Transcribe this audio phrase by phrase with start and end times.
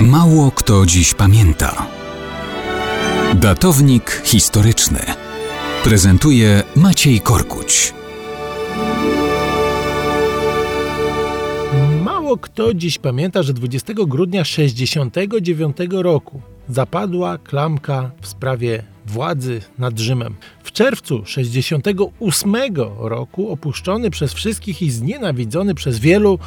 [0.00, 1.86] Mało kto dziś pamięta.
[3.34, 4.98] Datownik historyczny
[5.84, 7.94] prezentuje Maciej Korkuć.
[12.02, 19.98] Mało kto dziś pamięta, że 20 grudnia 69 roku zapadła klamka w sprawie władzy nad
[19.98, 20.34] Rzymem.
[20.76, 22.54] Czerwcu 68
[22.98, 26.38] roku, opuszczony przez wszystkich i znienawidzony przez wielu,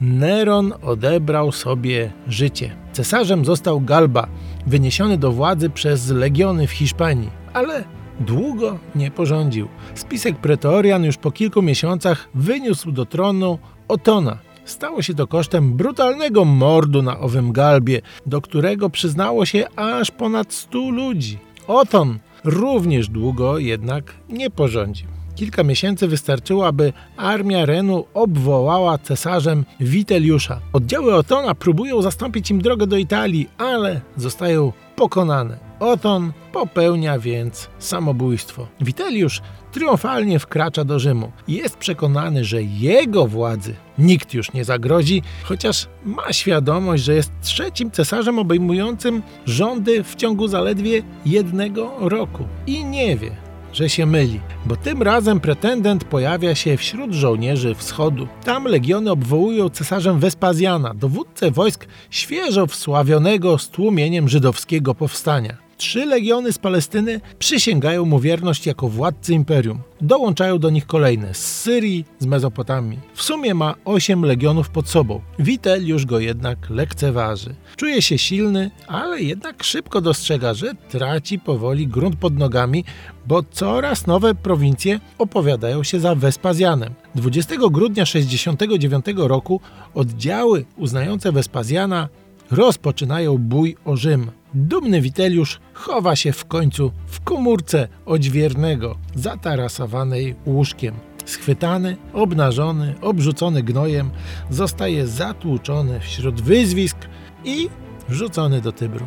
[0.00, 2.76] Neron odebrał sobie życie.
[2.92, 4.28] Cesarzem został Galba,
[4.66, 7.84] wyniesiony do władzy przez legiony w Hiszpanii, ale
[8.20, 9.68] długo nie porządził.
[9.94, 13.58] Spisek pretorian już po kilku miesiącach wyniósł do tronu
[13.88, 20.10] Otona, Stało się to kosztem brutalnego mordu na owym galbie, do którego przyznało się aż
[20.10, 21.38] ponad 100 ludzi.
[21.66, 25.06] Oton również długo jednak nie porządził.
[25.34, 30.60] Kilka miesięcy wystarczyło, aby armia Renu obwołała cesarzem Witeliusza.
[30.72, 35.67] Oddziały Otona próbują zastąpić im drogę do Italii, ale zostają pokonane.
[35.80, 38.66] Oton popełnia więc samobójstwo.
[38.80, 39.40] Witeliusz
[39.72, 41.32] triumfalnie wkracza do Rzymu.
[41.48, 47.90] Jest przekonany, że jego władzy nikt już nie zagrozi, chociaż ma świadomość, że jest trzecim
[47.90, 52.44] cesarzem obejmującym rządy w ciągu zaledwie jednego roku.
[52.66, 53.30] I nie wie,
[53.72, 58.28] że się myli, bo tym razem pretendent pojawia się wśród żołnierzy wschodu.
[58.44, 65.67] Tam legiony obwołują cesarzem Wespazjana, dowódcę wojsk świeżo wsławionego stłumieniem żydowskiego powstania.
[65.78, 69.80] Trzy legiony z Palestyny przysięgają mu wierność jako władcy imperium.
[70.00, 72.98] Dołączają do nich kolejne z Syrii, z Mezopotamii.
[73.14, 75.20] W sumie ma osiem legionów pod sobą.
[75.38, 77.54] Witel już go jednak lekceważy.
[77.76, 82.84] Czuje się silny, ale jednak szybko dostrzega, że traci powoli grunt pod nogami,
[83.26, 86.94] bo coraz nowe prowincje opowiadają się za Wespazjanem.
[87.14, 89.60] 20 grudnia 69 roku
[89.94, 92.08] oddziały uznające Wespazjana
[92.50, 94.30] rozpoczynają bój o Rzym.
[94.54, 100.94] Dumny Witeliusz chowa się w końcu w komórce odźwiernego, zatarasowanej łóżkiem.
[101.24, 104.10] Schwytany, obnażony, obrzucony gnojem,
[104.50, 106.96] zostaje zatłuczony wśród wyzwisk
[107.44, 107.68] i
[108.08, 109.06] rzucony do Tybru.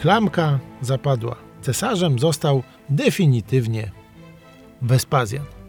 [0.00, 1.36] Klamka zapadła.
[1.62, 3.90] Cesarzem został definitywnie
[4.82, 5.59] Wespazjan.